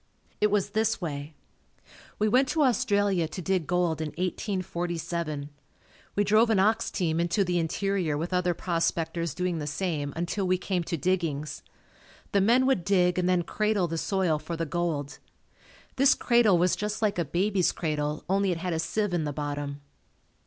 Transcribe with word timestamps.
It 0.41 0.49
was 0.49 0.71
this 0.71 0.99
way. 0.99 1.35
We 2.17 2.27
went 2.27 2.47
to 2.47 2.63
Australia 2.63 3.27
to 3.27 3.39
dig 3.39 3.67
gold 3.67 4.01
in 4.01 4.07
1847. 4.07 5.51
We 6.15 6.23
drove 6.23 6.49
an 6.49 6.57
ox 6.57 6.89
team 6.89 7.19
into 7.19 7.43
the 7.43 7.59
interior 7.59 8.17
with 8.17 8.33
other 8.33 8.55
prospectors 8.55 9.35
doing 9.35 9.59
the 9.59 9.67
same 9.67 10.11
until 10.15 10.47
we 10.47 10.57
came 10.57 10.83
to 10.85 10.97
diggings. 10.97 11.61
The 12.31 12.41
men 12.41 12.65
would 12.65 12.83
dig 12.83 13.19
and 13.19 13.29
then 13.29 13.43
"cradle" 13.43 13.87
the 13.87 13.99
soil 13.99 14.39
for 14.39 14.57
the 14.57 14.65
gold. 14.65 15.19
This 15.97 16.15
cradle 16.15 16.57
was 16.57 16.75
just 16.75 17.03
like 17.03 17.19
a 17.19 17.23
baby's 17.25 17.71
cradle 17.71 18.23
only 18.27 18.49
it 18.51 18.57
had 18.57 18.73
a 18.73 18.79
sieve 18.79 19.13
in 19.13 19.25
the 19.25 19.31
bottom. 19.33 19.81